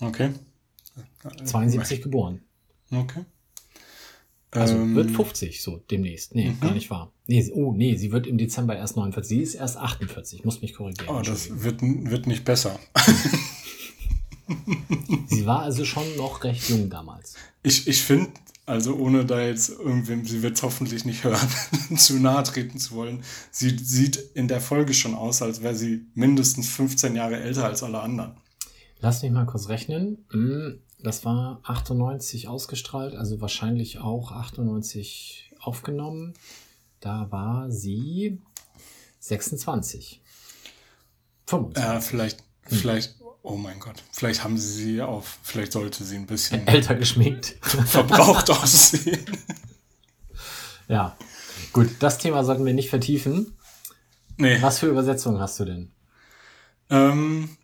[0.00, 0.30] Okay.
[1.44, 2.40] 72 geboren.
[2.90, 3.24] Okay.
[4.52, 6.34] Also Ähm, wird 50 so demnächst.
[6.34, 6.60] Nee, mhm.
[6.60, 7.12] gar nicht wahr.
[7.26, 9.28] Nee, oh, nee, sie wird im Dezember erst 49.
[9.28, 10.44] Sie ist erst 48.
[10.44, 11.14] Muss mich korrigieren.
[11.14, 12.78] Oh, das wird, wird nicht besser.
[15.28, 17.34] Sie war also schon noch recht jung damals.
[17.62, 18.30] Ich, ich finde,
[18.66, 21.48] also ohne da jetzt irgendwem, sie wird es hoffentlich nicht hören,
[21.96, 26.06] zu nahe treten zu wollen, sie sieht in der Folge schon aus, als wäre sie
[26.14, 28.36] mindestens 15 Jahre älter als alle anderen.
[29.00, 30.18] Lass mich mal kurz rechnen.
[31.00, 36.34] Hm, Das war 98 ausgestrahlt, also wahrscheinlich auch 98 aufgenommen.
[37.00, 38.40] Da war sie
[39.20, 40.20] 26.
[41.46, 41.82] 25.
[41.82, 46.26] Ja, vielleicht, vielleicht, oh mein Gott, vielleicht haben sie sie auf, vielleicht sollte sie ein
[46.26, 47.56] bisschen Älter geschminkt.
[47.60, 49.24] verbraucht aussehen.
[50.88, 51.16] Ja.
[51.72, 53.56] Gut, das Thema sollten wir nicht vertiefen.
[54.38, 54.60] Nee.
[54.60, 55.92] Was für Übersetzungen hast du denn?
[56.88, 57.56] Ähm,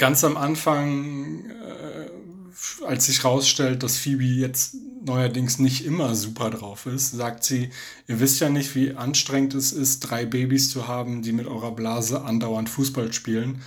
[0.00, 6.86] ganz am Anfang, äh, als sich rausstellt, dass Phoebe jetzt neuerdings nicht immer super drauf
[6.86, 7.68] ist, sagt sie,
[8.08, 11.72] ihr wisst ja nicht, wie anstrengend es ist, drei Babys zu haben, die mit eurer
[11.72, 13.60] Blase andauernd Fußball spielen.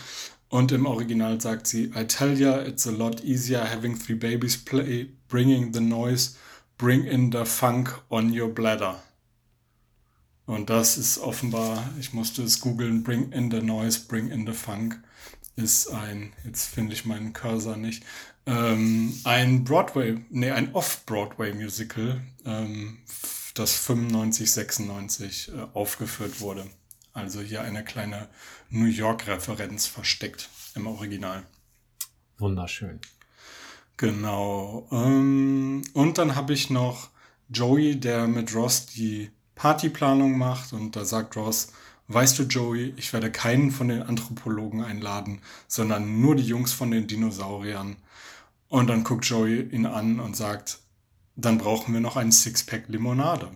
[0.50, 4.58] Und im Original sagt sie, I tell ya, it's a lot easier having three babies
[4.58, 6.36] play, bringing the noise,
[6.80, 9.00] bring in the funk on your bladder.
[10.48, 14.54] Und das ist offenbar, ich musste es googeln, bring in the noise, bring in the
[14.54, 15.00] funk,
[15.56, 18.04] ist ein, jetzt finde ich meinen Cursor nicht,
[18.46, 23.00] ähm, ein Broadway, nee, ein Off-Broadway-Musical, ähm,
[23.54, 26.68] das 95, 96 äh, aufgeführt wurde.
[27.14, 28.28] Also hier eine kleine
[28.70, 31.44] New York-Referenz versteckt im Original.
[32.40, 33.00] Wunderschön.
[33.98, 34.88] Genau.
[34.92, 37.10] Ähm, und dann habe ich noch
[37.50, 40.74] Joey, der mit Ross die Partyplanung macht.
[40.74, 41.72] Und da sagt Ross,
[42.14, 46.92] weißt du Joey, ich werde keinen von den Anthropologen einladen, sondern nur die Jungs von
[46.92, 47.96] den Dinosauriern.
[48.70, 50.80] Und dann guckt Joey ihn an und sagt,
[51.36, 53.52] dann brauchen wir noch einen Sixpack Limonade.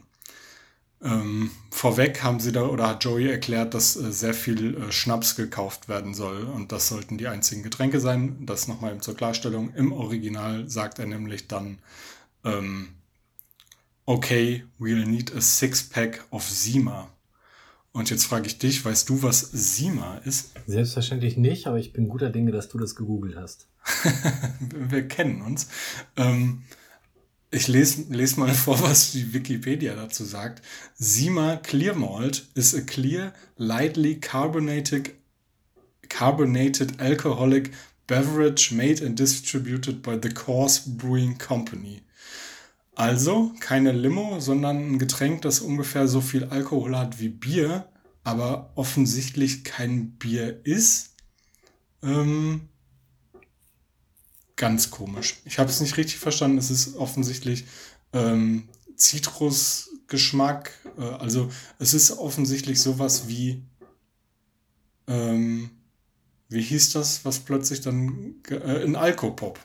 [1.02, 5.36] Ähm, vorweg haben sie da oder hat Joey erklärt, dass äh, sehr viel äh, Schnaps
[5.36, 8.46] gekauft werden soll und das sollten die einzigen Getränke sein.
[8.48, 9.74] Das nochmal zur Klarstellung.
[9.76, 11.78] Im Original sagt er nämlich dann,
[12.43, 12.89] ähm,
[14.06, 17.10] okay, we'll need a six-pack of Sima.
[17.98, 20.52] Und jetzt frage ich dich, weißt du, was Sima ist?
[20.68, 23.70] Selbstverständlich nicht, aber ich bin guter Dinge, dass du das gegoogelt hast.
[24.60, 25.70] Wir kennen uns.
[26.16, 26.62] Ähm,
[27.50, 30.62] ich lese, lese mal vor, was die Wikipedia dazu sagt.
[30.94, 35.16] Sima Clear Malt is a clear, lightly carbonated,
[36.08, 37.72] carbonated alcoholic
[38.06, 42.04] beverage made and distributed by the Coors Brewing Company.
[42.98, 47.88] Also keine Limo, sondern ein Getränk, das ungefähr so viel Alkohol hat wie Bier,
[48.24, 51.14] aber offensichtlich kein Bier ist.
[52.02, 52.70] Ähm,
[54.56, 55.36] ganz komisch.
[55.46, 56.58] Ich habe es nicht richtig verstanden.
[56.58, 57.66] Es ist offensichtlich
[58.14, 60.72] ähm, Zitrusgeschmack.
[60.98, 63.64] Äh, also es ist offensichtlich sowas wie,
[65.06, 65.70] ähm,
[66.50, 69.60] wie hieß das, was plötzlich dann, äh, ein Alkopop.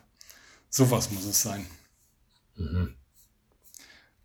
[0.69, 1.67] Sowas muss es sein.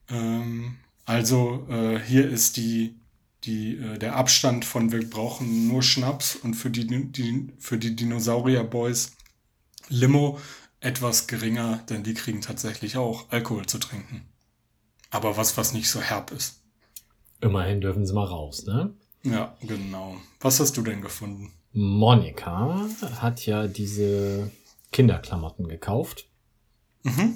[0.10, 2.96] Ähm, also äh, hier ist die,
[3.44, 7.96] die, äh, der Abstand von wir brauchen nur Schnaps und für die, die, für die
[7.96, 9.16] Dinosaurier-Boys
[9.90, 10.40] Limo
[10.80, 14.28] etwas geringer, denn die kriegen tatsächlich auch Alkohol zu trinken.
[15.10, 16.62] Aber was, was nicht so herb ist.
[17.40, 18.94] Immerhin dürfen sie mal raus, ne?
[19.24, 20.18] Ja, genau.
[20.40, 21.54] Was hast du denn gefunden?
[21.74, 22.88] Monika
[23.22, 24.52] hat ja diese
[24.92, 26.28] Kinderklamotten gekauft.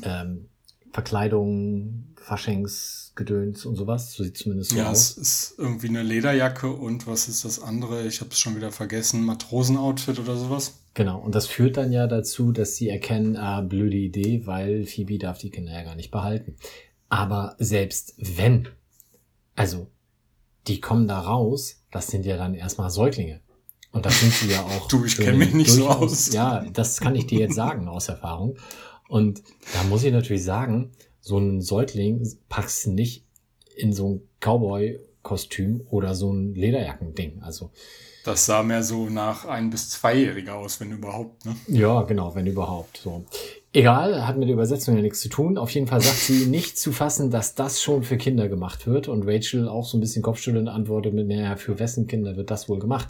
[0.04, 0.50] Ähm,
[0.93, 4.13] Verkleidung, Faschingsgedöns und sowas.
[4.13, 5.12] So sieht zumindest so Ja, aus.
[5.12, 8.06] es ist irgendwie eine Lederjacke und was ist das andere?
[8.08, 9.25] Ich habe es schon wieder vergessen.
[9.25, 10.80] Matrosenoutfit oder sowas?
[10.93, 11.19] Genau.
[11.19, 15.38] Und das führt dann ja dazu, dass sie erkennen, ah, blöde Idee, weil Phoebe darf
[15.38, 16.56] die Kinder ja gar nicht behalten.
[17.10, 18.67] Aber selbst wenn,
[19.56, 19.88] also
[20.67, 23.41] die kommen da raus, das sind ja dann erstmal Säuglinge.
[23.93, 24.88] Und das sind sie ja auch.
[24.89, 26.34] Du, ich kenn mich nicht so durchaus- aus.
[26.34, 28.58] Ja, das kann ich dir jetzt sagen aus Erfahrung.
[29.12, 29.43] Und
[29.74, 33.26] da muss ich natürlich sagen, so ein Säugling packst du nicht
[33.76, 37.41] in so ein Cowboy-Kostüm oder so ein Lederjackending.
[37.41, 37.71] Also
[38.24, 41.58] Das sah mehr so nach ein- bis zweijähriger aus, wenn überhaupt, ne?
[41.67, 43.02] Ja, genau, wenn überhaupt.
[43.04, 43.26] So.
[43.74, 45.58] Egal, hat mit der Übersetzung ja nichts zu tun.
[45.58, 49.10] Auf jeden Fall sagt sie nicht zu fassen, dass das schon für Kinder gemacht wird.
[49.10, 52.69] Und Rachel auch so ein bisschen kopfschüttelnd antwortet mit, naja, für wessen Kinder wird das
[52.69, 53.10] wohl gemacht?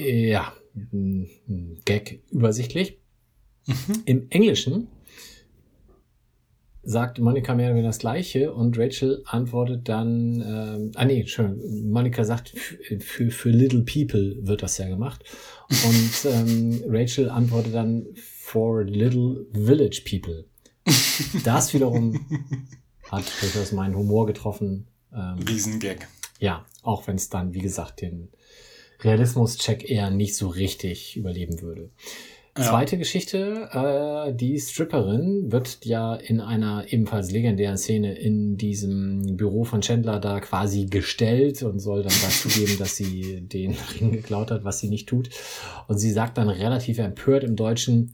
[0.00, 0.52] Ja,
[0.92, 2.97] ein Gag übersichtlich.
[4.04, 4.88] Im Englischen
[6.82, 11.90] sagt Monika mehr oder weniger das Gleiche und Rachel antwortet dann, ähm, ah nee, schön,
[11.90, 12.54] Monika sagt,
[13.00, 15.22] für, für Little People wird das ja gemacht.
[15.68, 20.46] Und ähm, Rachel antwortet dann, for Little Village People.
[21.44, 22.26] Das wiederum
[23.10, 24.86] hat durchaus meinen Humor getroffen.
[25.12, 26.08] Ähm, Riesengag.
[26.38, 28.30] ja, auch wenn es dann, wie gesagt, den
[29.00, 31.90] Realismus-Check eher nicht so richtig überleben würde.
[32.58, 32.64] Ja.
[32.64, 39.62] Zweite Geschichte, äh, die Stripperin wird ja in einer ebenfalls legendären Szene in diesem Büro
[39.62, 44.50] von Chandler da quasi gestellt und soll dann dazu geben, dass sie den Ring geklaut
[44.50, 45.30] hat, was sie nicht tut.
[45.86, 48.12] Und sie sagt dann relativ empört im Deutschen,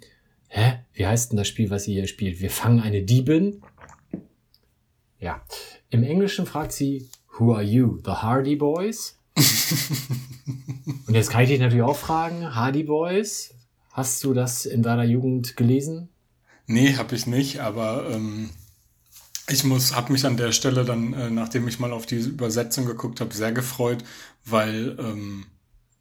[0.48, 2.40] hä, wie heißt denn das Spiel, was sie hier spielt?
[2.40, 3.62] Wir fangen eine Diebin?
[5.18, 5.42] Ja.
[5.88, 7.98] Im Englischen fragt sie, who are you?
[8.04, 9.18] The Hardy Boys?
[11.06, 13.53] Und jetzt kann ich dich natürlich auch fragen, Hardy Boys,
[13.94, 16.10] hast du das in deiner Jugend gelesen?
[16.66, 18.50] Nee, habe ich nicht, aber ähm,
[19.48, 22.86] Ich muss, habe mich an der Stelle dann, äh, nachdem ich mal auf die Übersetzung
[22.86, 24.02] geguckt habe, sehr gefreut,
[24.44, 25.46] weil ähm,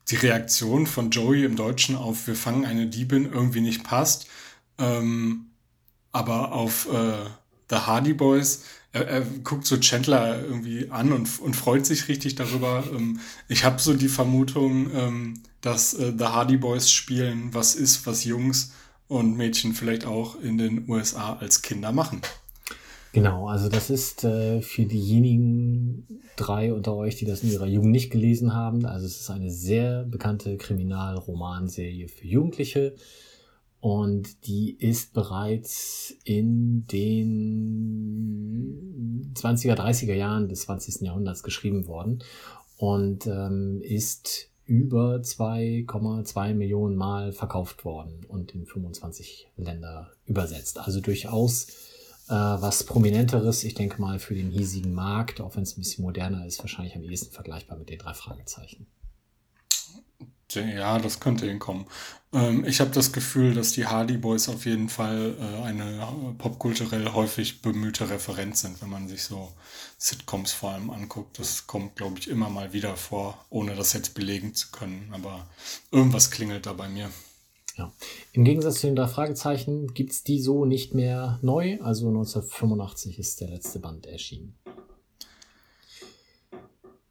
[0.10, 4.28] die Reaktion von Joey im Deutschen auf Wir fangen eine Diebin irgendwie nicht passt.
[4.78, 5.48] Ähm,
[6.14, 7.26] aber auf äh,
[7.70, 12.36] The Hardy Boys, er, er guckt so Chandler irgendwie an und, und freut sich richtig
[12.36, 12.84] darüber.
[12.96, 18.08] Ähm, ich habe so die Vermutung, ähm, dass äh, The Hardy Boys spielen, was ist,
[18.08, 18.72] was Jungs
[19.08, 22.22] und Mädchen vielleicht auch in den USA als Kinder machen.
[23.12, 27.92] Genau, also das ist äh, für diejenigen drei unter euch, die das in ihrer Jugend
[27.92, 28.86] nicht gelesen haben.
[28.86, 32.96] Also es ist eine sehr bekannte Kriminalromanserie für Jugendliche
[33.84, 37.34] und die ist bereits in den
[39.36, 41.02] 20er, 30er Jahren des 20.
[41.02, 42.24] Jahrhunderts geschrieben worden
[42.78, 50.80] und ähm, ist über 2,2 Millionen Mal verkauft worden und in 25 Länder übersetzt.
[50.80, 51.68] Also durchaus
[52.30, 56.06] äh, was Prominenteres, ich denke mal für den hiesigen Markt, auch wenn es ein bisschen
[56.06, 58.88] moderner ist, wahrscheinlich am ehesten vergleichbar mit den drei Fragezeichen.
[60.62, 61.86] Ja, das könnte hinkommen.
[62.34, 66.34] Ähm, ich habe das Gefühl, dass die Hardy Boys auf jeden Fall äh, eine äh,
[66.38, 69.52] popkulturell häufig bemühte Referenz sind, wenn man sich so
[69.98, 71.38] Sitcoms vor allem anguckt.
[71.40, 75.10] Das kommt, glaube ich, immer mal wieder vor, ohne das jetzt belegen zu können.
[75.14, 75.48] Aber
[75.92, 77.10] irgendwas klingelt da bei mir.
[77.78, 77.92] Ja.
[78.34, 81.80] Im Gegensatz zu den drei Fragezeichen gibt es die so nicht mehr neu.
[81.82, 84.56] Also 1985 ist der letzte Band erschienen.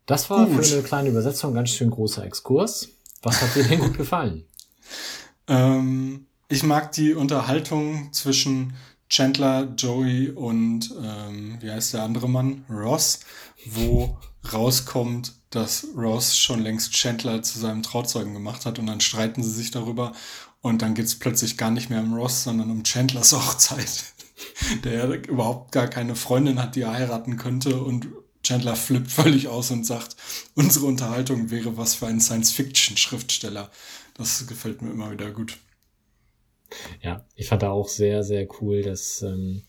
[0.07, 0.65] Das war Gut.
[0.65, 2.89] für eine kleine Übersetzung ein ganz schön großer Exkurs.
[3.23, 4.45] Was hat dir denn gut gefallen?
[5.47, 8.75] Ähm, ich mag die Unterhaltung zwischen
[9.09, 12.65] Chandler, Joey und ähm, wie heißt der andere Mann?
[12.69, 13.21] Ross,
[13.67, 14.19] wo
[14.53, 19.51] rauskommt, dass Ross schon längst Chandler zu seinem Trauzeugen gemacht hat und dann streiten sie
[19.51, 20.13] sich darüber
[20.63, 24.05] und dann geht's plötzlich gar nicht mehr um Ross, sondern um Chandlers Hochzeit,
[24.85, 28.09] der überhaupt gar keine Freundin hat, die er heiraten könnte und
[28.43, 30.17] Chandler flippt völlig aus und sagt,
[30.55, 33.71] unsere Unterhaltung wäre was für einen Science-Fiction-Schriftsteller.
[34.15, 35.59] Das gefällt mir immer wieder gut.
[37.03, 39.63] Ja, ich fand da auch sehr, sehr cool, dass ähm,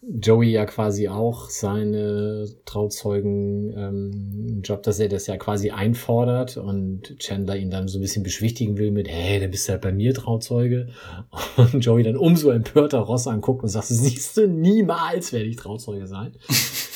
[0.00, 7.18] Joey ja quasi auch seine Trauzeugen ähm, Job, dass er das ja quasi einfordert und
[7.18, 9.92] Chandler ihn dann so ein bisschen beschwichtigen will mit, hey, dann bist du halt bei
[9.92, 10.88] mir Trauzeuge.
[11.56, 16.06] Und Joey dann umso empörter Ross anguckt und sagt, siehst du, niemals werde ich Trauzeuge
[16.06, 16.32] sein.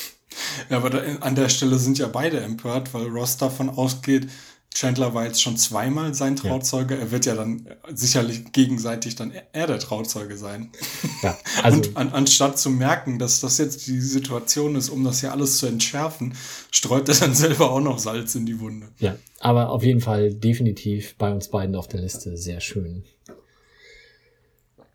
[0.69, 4.27] Ja, aber da, an der Stelle sind ja beide empört, weil Ross davon ausgeht,
[4.73, 6.97] Chandler war jetzt schon zweimal sein Trauzeuge.
[6.97, 10.71] Er wird ja dann sicherlich gegenseitig dann er der Trauzeuge sein.
[11.21, 15.19] Ja, also Und an, anstatt zu merken, dass das jetzt die Situation ist, um das
[15.19, 16.33] hier alles zu entschärfen,
[16.71, 18.87] streut er dann selber auch noch Salz in die Wunde.
[18.99, 23.03] Ja, aber auf jeden Fall definitiv bei uns beiden auf der Liste sehr schön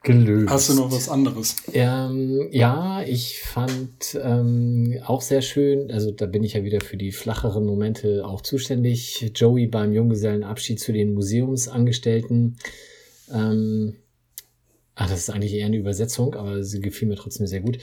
[0.02, 0.50] gelöst.
[0.50, 1.56] Hast du noch was anderes?
[1.72, 6.96] Ähm, ja, ich fand ähm, auch sehr schön, also da bin ich ja wieder für
[6.96, 9.32] die flacheren Momente auch zuständig.
[9.34, 12.56] Joey beim Junggesellenabschied zu den Museumsangestellten.
[13.32, 13.96] Ähm,
[14.94, 17.78] ah, das ist eigentlich eher eine Übersetzung, aber sie gefiel mir trotzdem sehr gut.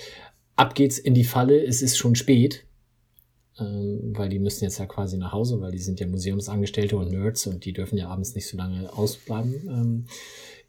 [0.56, 2.65] Ab geht's in die Falle, es ist schon spät
[3.60, 7.12] ähm, weil die müssen jetzt ja quasi nach Hause, weil die sind ja Museumsangestellte und
[7.12, 9.54] Nerds und die dürfen ja abends nicht so lange ausbleiben.
[9.67, 10.06] Ähm,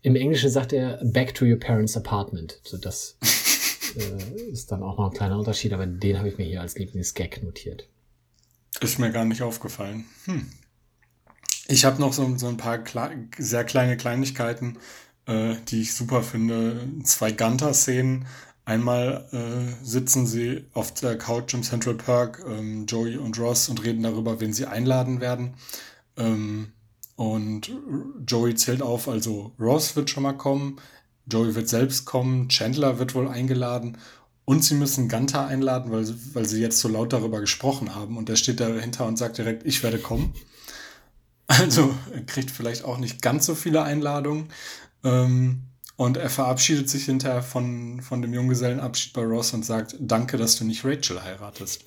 [0.06, 2.60] Im Englischen sagt er Back to your parents' apartment.
[2.62, 3.18] So das
[3.96, 6.78] äh, ist dann auch noch ein kleiner Unterschied, aber den habe ich mir hier als
[6.78, 7.88] Lieblingsgag notiert.
[8.80, 10.04] Ist mir gar nicht aufgefallen.
[10.26, 10.46] Hm.
[11.66, 14.78] Ich habe noch so, so ein paar kle sehr kleine Kleinigkeiten,
[15.26, 16.88] äh, die ich super finde.
[17.02, 18.26] Zwei Gunter-Szenen.
[18.64, 23.82] Einmal äh, sitzen sie auf der Couch im Central Park, ähm, Joey und Ross, und
[23.84, 25.54] reden darüber, wen sie einladen werden.
[26.16, 26.74] Ähm,
[27.16, 27.70] und
[28.26, 30.76] Joey zählt auf, also Ross wird schon mal kommen,
[31.26, 33.98] Joey wird selbst kommen, Chandler wird wohl eingeladen
[34.44, 38.16] und sie müssen Gunter einladen, weil, sie- weil sie jetzt so laut darüber gesprochen haben.
[38.16, 40.34] Und der steht dahinter und sagt direkt, ich werde kommen.
[41.48, 41.94] Also
[42.26, 44.48] kriegt vielleicht auch nicht ganz so viele Einladungen.
[45.04, 45.62] Ähm,
[45.96, 50.56] und er verabschiedet sich hinterher von, von dem Junggesellenabschied bei Ross und sagt, danke, dass
[50.56, 51.84] du nicht Rachel heiratest.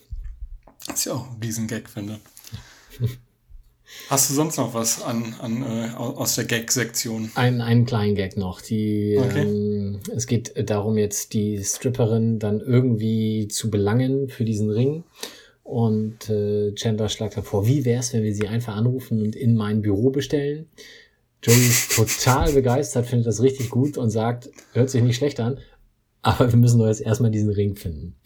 [0.87, 2.19] Was ich auch ein Riesengag finde.
[4.09, 7.31] Hast du sonst noch was an, an, äh, au- aus der Gag-Sektion?
[7.35, 8.61] Einen, einen kleinen Gag noch.
[8.61, 9.41] Die, Okay.
[9.43, 15.03] ähm, es geht darum, jetzt die Stripperin dann irgendwie zu belangen für diesen Ring.
[15.63, 19.81] Und äh, Chandler schlägt davor, wie wär's, wenn wir sie einfach anrufen und in mein
[19.81, 20.67] Büro bestellen?
[21.43, 25.59] Joey ist total begeistert, findet das richtig gut und sagt, hört sich nicht schlecht an,
[26.23, 28.15] aber wir müssen doch jetzt erstmal diesen Ring finden.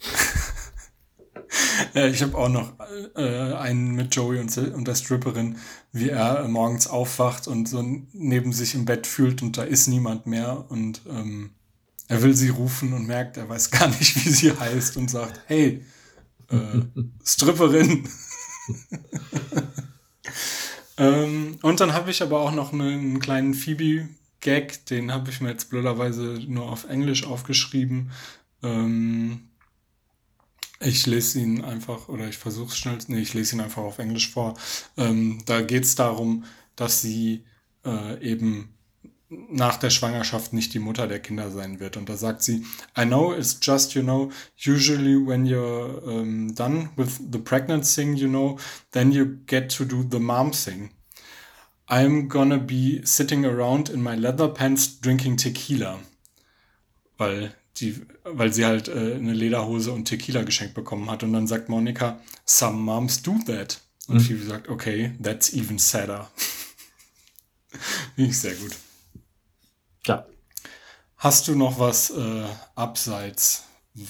[1.94, 2.72] Ja, ich habe auch noch
[3.16, 5.58] äh, einen mit Joey und, und der Stripperin,
[5.92, 10.26] wie er morgens aufwacht und so neben sich im Bett fühlt und da ist niemand
[10.26, 11.50] mehr und ähm,
[12.08, 15.40] er will sie rufen und merkt, er weiß gar nicht, wie sie heißt und sagt,
[15.46, 15.84] hey,
[16.50, 16.80] äh,
[17.24, 18.08] Stripperin.
[20.96, 25.50] ähm, und dann habe ich aber auch noch einen kleinen Phoebe-Gag, den habe ich mir
[25.50, 28.10] jetzt blöderweise nur auf Englisch aufgeschrieben.
[28.62, 29.48] Ähm,
[30.80, 33.98] ich lese ihn einfach, oder ich versuche es schnell, nee, ich lese ihn einfach auf
[33.98, 34.54] Englisch vor.
[34.96, 36.44] Ähm, da geht es darum,
[36.76, 37.44] dass sie
[37.84, 38.74] äh, eben
[39.28, 41.96] nach der Schwangerschaft nicht die Mutter der Kinder sein wird.
[41.96, 42.64] Und da sagt sie,
[42.96, 44.30] I know it's just, you know,
[44.64, 48.58] usually when you're um, done with the pregnant thing, you know,
[48.92, 50.90] then you get to do the mom thing.
[51.88, 56.00] I'm gonna be sitting around in my leather pants drinking tequila.
[57.18, 61.22] Weil die, weil sie halt äh, eine Lederhose und Tequila geschenkt bekommen hat.
[61.22, 63.80] Und dann sagt Monika, some moms do that.
[64.06, 64.20] Und Mhm.
[64.20, 66.30] Phoebe sagt, okay, that's even sadder.
[68.14, 68.72] Finde ich sehr gut.
[70.06, 70.26] Ja.
[71.16, 72.44] Hast du noch was äh,
[72.74, 73.64] abseits,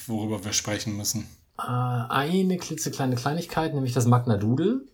[0.07, 1.27] worüber wir sprechen müssen?
[1.59, 4.85] Äh, eine klitzekleine Kleinigkeit, nämlich das Magna Doodle.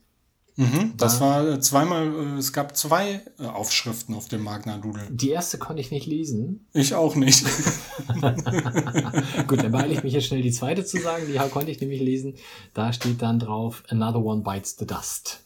[0.56, 4.78] Mhm, das Da- war äh, zweimal, äh, es gab zwei äh, Aufschriften auf dem Magna
[4.78, 5.08] Doodle.
[5.10, 6.66] Die erste konnte ich nicht lesen.
[6.72, 7.44] Ich auch nicht.
[9.46, 11.24] Gut, dann beeile ich mich jetzt schnell die zweite zu sagen.
[11.26, 12.34] Die konnte ich nämlich lesen.
[12.74, 15.40] Da steht dann drauf, Another one bites the dust.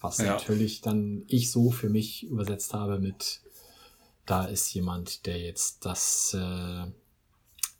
[0.00, 0.26] Was Ja.
[0.26, 3.40] natürlich dann ich so für mich übersetzt habe mit,
[4.26, 6.84] da ist jemand, der jetzt das äh,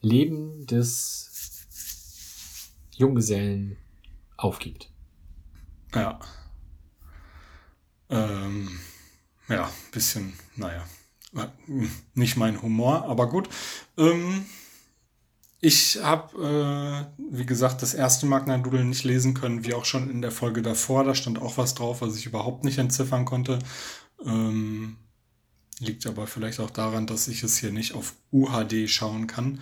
[0.03, 1.31] Leben des
[2.97, 3.77] Junggesellen
[4.37, 4.91] aufgibt.
[5.95, 6.19] Ja.
[8.11, 8.79] Ähm,
[9.49, 10.85] ja, bisschen, naja,
[12.15, 13.49] nicht mein Humor, aber gut.
[13.97, 14.45] Ähm,
[15.61, 20.11] ich habe, äh, wie gesagt, das erste Magna Doodle nicht lesen können, wie auch schon
[20.11, 21.05] in der Folge davor.
[21.05, 23.59] Da stand auch was drauf, was ich überhaupt nicht entziffern konnte.
[24.25, 24.97] Ähm,
[25.79, 29.61] liegt aber vielleicht auch daran, dass ich es hier nicht auf UHD schauen kann.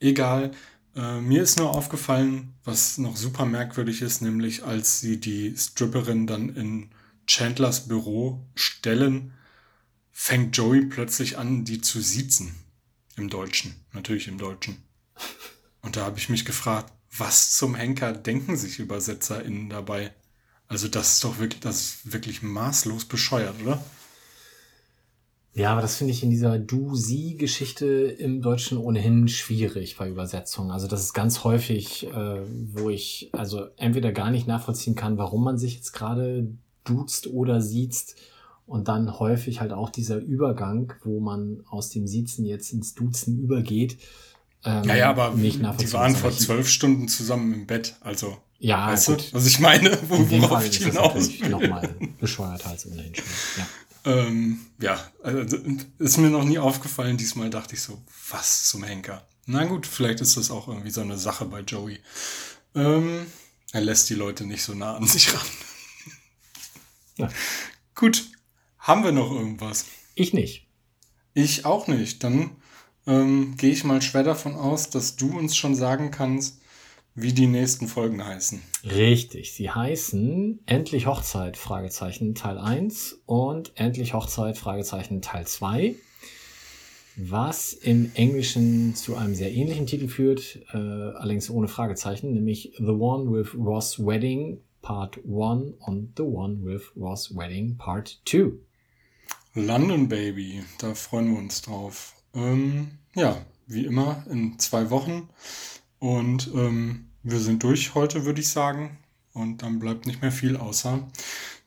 [0.00, 0.52] Egal.
[0.96, 6.26] Äh, mir ist nur aufgefallen, was noch super merkwürdig ist, nämlich als sie die Stripperin
[6.26, 6.90] dann in
[7.26, 9.32] Chandlers Büro stellen,
[10.12, 12.54] fängt Joey plötzlich an, die zu siezen.
[13.16, 13.74] Im Deutschen.
[13.92, 14.82] Natürlich im Deutschen.
[15.82, 20.12] Und da habe ich mich gefragt, was zum Henker denken sich UbersetzerInnen dabei?
[20.66, 23.84] Also das ist doch wirklich, das ist wirklich maßlos bescheuert, oder?
[25.52, 30.72] Ja, aber das finde ich in dieser Du-Sie-Geschichte im Deutschen ohnehin schwierig bei Übersetzungen.
[30.72, 32.40] Also das ist ganz häufig, äh,
[32.72, 36.48] wo ich also entweder gar nicht nachvollziehen kann, warum man sich jetzt gerade
[36.84, 38.16] duzt oder siezt
[38.66, 43.38] und dann häufig halt auch dieser Übergang, wo man aus dem Siezen jetzt ins Duzen
[43.42, 43.98] übergeht.
[44.64, 47.96] Ähm, Naja, aber nicht die waren vor zwölf Stunden zusammen im Bett.
[48.00, 49.28] Also, Ja, weißt gut.
[49.32, 49.98] du, was ich meine?
[50.08, 51.48] Wo, In worauf Fall ich hinaus will.
[51.50, 53.24] nochmal bescheuerter als ohnehin schon.
[53.58, 53.66] Ja.
[54.06, 55.58] Ähm, ja, also,
[55.98, 57.16] ist mir noch nie aufgefallen.
[57.18, 57.98] Diesmal dachte ich so,
[58.30, 59.26] was zum Henker?
[59.46, 61.98] Na gut, vielleicht ist das auch irgendwie so eine Sache bei Joey.
[62.74, 63.26] Ähm,
[63.72, 65.46] er lässt die Leute nicht so nah an sich ran.
[67.18, 67.28] Ja.
[67.94, 68.24] Gut,
[68.78, 69.86] haben wir noch irgendwas?
[70.14, 70.66] Ich nicht.
[71.32, 72.22] Ich auch nicht.
[72.24, 72.50] Dann
[73.06, 76.60] ähm, gehe ich mal schwer davon aus, dass du uns schon sagen kannst,
[77.14, 78.60] wie die nächsten Folgen heißen.
[78.84, 85.94] Richtig, sie heißen Endlich Hochzeit, Fragezeichen Teil 1 und Endlich Hochzeit, Fragezeichen Teil 2.
[87.16, 92.86] Was im Englischen zu einem sehr ähnlichen Titel führt, äh, allerdings ohne Fragezeichen, nämlich The
[92.86, 98.52] One with Ross Wedding Part 1 und The One with Ross Wedding Part 2.
[99.54, 102.14] London Baby, da freuen wir uns drauf.
[102.34, 105.30] Ähm, ja, wie immer in zwei Wochen.
[105.98, 108.98] Und ähm, wir sind durch heute, würde ich sagen.
[109.32, 111.08] Und dann bleibt nicht mehr viel außer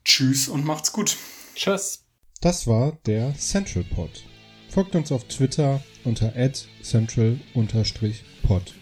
[0.05, 1.17] Tschüss und macht's gut.
[1.55, 2.03] Tschüss!
[2.39, 4.23] Das war der Central Pod.
[4.69, 6.33] Folgt uns auf Twitter unter
[6.83, 8.75] central-pod.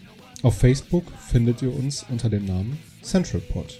[0.43, 3.79] Auf Facebook findet ihr uns unter dem Namen Central Pod.